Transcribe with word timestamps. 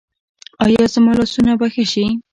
ایا 0.65 0.83
زما 0.93 1.11
لاسونه 1.17 1.51
به 1.59 1.67
ښه 1.73 1.83
شي؟ 1.91 2.05